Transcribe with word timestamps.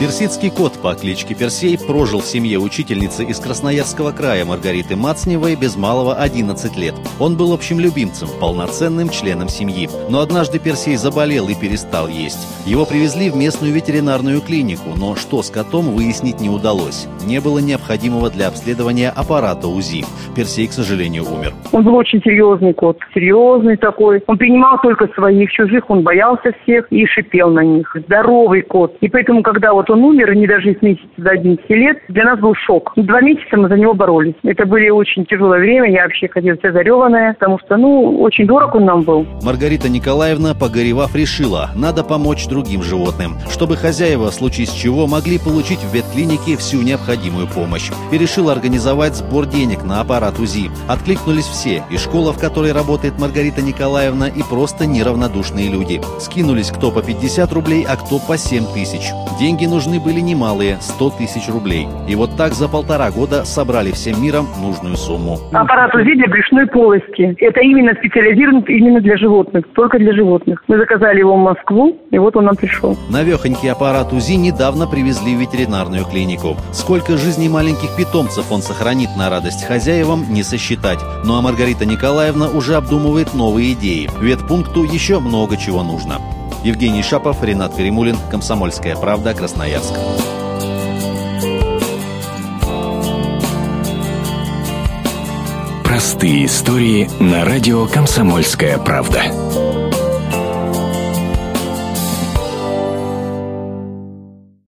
Персидский 0.00 0.50
кот 0.50 0.72
по 0.82 0.94
кличке 0.94 1.34
Персей 1.34 1.76
прожил 1.76 2.20
в 2.20 2.24
семье 2.24 2.58
учительницы 2.58 3.22
из 3.22 3.38
Красноярского 3.38 4.12
края 4.12 4.46
Маргариты 4.46 4.96
Мацневой 4.96 5.56
без 5.56 5.76
малого 5.76 6.14
11 6.14 6.74
лет. 6.78 6.94
Он 7.18 7.36
был 7.36 7.52
общим 7.52 7.78
любимцем, 7.78 8.26
полноценным 8.40 9.10
членом 9.10 9.50
семьи. 9.50 9.90
Но 10.08 10.20
однажды 10.20 10.58
Персей 10.58 10.96
заболел 10.96 11.50
и 11.50 11.54
перестал 11.54 12.08
есть. 12.08 12.48
Его 12.64 12.86
привезли 12.86 13.28
в 13.28 13.36
местную 13.36 13.74
ветеринарную 13.74 14.40
клинику, 14.40 14.94
но 14.96 15.16
что 15.16 15.42
с 15.42 15.50
котом 15.50 15.94
выяснить 15.94 16.40
не 16.40 16.48
удалось. 16.48 17.06
Не 17.26 17.42
было 17.42 17.58
необходимого 17.58 18.30
для 18.30 18.48
обследования 18.48 19.10
аппарата 19.10 19.68
УЗИ. 19.68 20.06
Персей, 20.34 20.66
к 20.68 20.72
сожалению, 20.72 21.24
умер. 21.24 21.52
Он 21.72 21.84
был 21.84 21.94
очень 21.96 22.22
серьезный 22.22 22.72
кот, 22.72 22.96
серьезный 23.12 23.76
такой. 23.76 24.22
Он 24.26 24.38
принимал 24.38 24.80
только 24.80 25.08
своих, 25.08 25.50
чужих 25.52 25.90
он 25.90 26.02
боялся 26.02 26.52
всех 26.62 26.90
и 26.90 27.04
шипел 27.04 27.50
на 27.50 27.62
них. 27.62 27.94
Здоровый 28.06 28.62
кот. 28.62 28.96
И 29.02 29.08
поэтому, 29.10 29.42
когда 29.42 29.74
вот 29.74 29.89
он 29.90 30.04
умер, 30.04 30.34
не 30.34 30.46
дожив 30.46 30.80
месяца 30.82 31.08
до 31.16 31.30
11 31.30 31.68
лет, 31.70 31.98
для 32.08 32.24
нас 32.24 32.38
был 32.38 32.54
шок. 32.54 32.92
Два 32.96 33.20
месяца 33.20 33.56
мы 33.56 33.68
за 33.68 33.76
него 33.76 33.94
боролись. 33.94 34.34
Это 34.42 34.64
были 34.64 34.88
очень 34.88 35.26
тяжелое 35.26 35.58
время, 35.58 35.90
я 35.90 36.04
вообще 36.04 36.28
ходила 36.28 36.56
вся 36.56 36.72
зареванная, 36.72 37.34
потому 37.34 37.58
что, 37.58 37.76
ну, 37.76 38.20
очень 38.20 38.46
дорог 38.46 38.74
он 38.74 38.84
нам 38.84 39.02
был. 39.02 39.26
Маргарита 39.42 39.88
Николаевна, 39.88 40.54
погоревав, 40.54 41.14
решила, 41.14 41.70
надо 41.76 42.04
помочь 42.04 42.46
другим 42.46 42.82
животным, 42.82 43.34
чтобы 43.50 43.76
хозяева, 43.76 44.30
в 44.30 44.34
случае 44.34 44.66
с 44.66 44.72
чего, 44.72 45.06
могли 45.06 45.38
получить 45.38 45.80
в 45.80 45.94
ветклинике 45.94 46.56
всю 46.56 46.82
необходимую 46.82 47.46
помощь. 47.48 47.90
И 48.12 48.18
решила 48.18 48.52
организовать 48.52 49.14
сбор 49.14 49.46
денег 49.46 49.84
на 49.84 50.00
аппарат 50.00 50.38
УЗИ. 50.38 50.70
Откликнулись 50.88 51.46
все, 51.46 51.82
и 51.90 51.96
школа, 51.96 52.32
в 52.32 52.38
которой 52.38 52.72
работает 52.72 53.18
Маргарита 53.18 53.62
Николаевна, 53.62 54.28
и 54.28 54.42
просто 54.42 54.86
неравнодушные 54.86 55.68
люди. 55.68 56.00
Скинулись 56.20 56.70
кто 56.70 56.90
по 56.90 57.02
50 57.02 57.52
рублей, 57.52 57.84
а 57.88 57.96
кто 57.96 58.18
по 58.18 58.36
7 58.36 58.64
тысяч. 58.74 59.10
Деньги 59.38 59.66
нужны 59.66 59.79
нужны 59.80 59.98
были 59.98 60.20
немалые– 60.20 60.76
100 60.80 61.10
тысяч 61.16 61.48
рублей. 61.48 61.88
И 62.06 62.14
вот 62.14 62.36
так 62.36 62.52
за 62.52 62.68
полтора 62.68 63.10
года 63.10 63.46
собрали 63.46 63.92
всем 63.92 64.22
миром 64.22 64.46
нужную 64.60 64.96
сумму. 64.96 65.38
Аппарат 65.52 65.94
УЗИ 65.94 66.16
для 66.16 66.28
брюшной 66.28 66.66
полости. 66.66 67.34
Это 67.40 67.60
именно 67.60 67.94
специализирован 67.94 68.60
именно 68.68 69.00
для 69.00 69.16
животных, 69.16 69.64
только 69.74 69.98
для 69.98 70.12
животных. 70.12 70.62
Мы 70.68 70.76
заказали 70.76 71.20
его 71.20 71.34
в 71.34 71.38
Москву, 71.38 71.98
и 72.10 72.18
вот 72.18 72.36
он 72.36 72.44
нам 72.44 72.56
пришел. 72.56 72.94
Навехонький 73.08 73.72
аппарат 73.72 74.12
УЗИ 74.12 74.34
недавно 74.34 74.86
привезли 74.86 75.34
в 75.34 75.40
ветеринарную 75.40 76.04
клинику. 76.04 76.58
Сколько 76.72 77.16
жизней 77.16 77.48
маленьких 77.48 77.96
питомцев 77.96 78.52
он 78.52 78.60
сохранит 78.60 79.08
на 79.16 79.30
радость 79.30 79.64
хозяевам, 79.64 80.26
не 80.28 80.42
сосчитать. 80.42 80.98
Ну 81.24 81.38
а 81.38 81.40
Маргарита 81.40 81.86
Николаевна 81.86 82.48
уже 82.48 82.74
обдумывает 82.74 83.32
новые 83.32 83.72
идеи. 83.72 84.10
Ветпункту 84.20 84.82
еще 84.82 85.20
много 85.20 85.56
чего 85.56 85.82
нужно. 85.82 86.16
Евгений 86.62 87.02
Шапов, 87.02 87.42
Ренат 87.42 87.74
Каримулин, 87.74 88.16
Комсомольская 88.30 88.96
правда, 88.96 89.32
Красноярск. 89.34 89.94
Простые 95.84 96.46
истории 96.46 97.10
на 97.18 97.44
радио 97.44 97.86
«Комсомольская 97.86 98.78
правда». 98.78 99.79